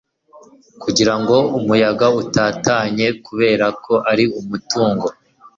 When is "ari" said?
4.11-4.25